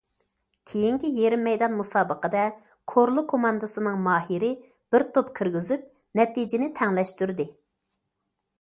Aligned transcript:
كېيىنكى 0.69 1.09
يېرىم 1.17 1.43
مەيدان 1.47 1.75
مۇسابىقىدە 1.81 2.45
كورلا 2.93 3.25
كوماندىسىنىڭ 3.33 4.01
ماھىرى 4.07 4.51
بىر 4.95 5.05
توپ 5.19 5.29
كىرگۈزۈپ، 5.41 5.87
نەتىجىنى 6.21 6.71
تەڭلەشتۈردى. 6.81 7.47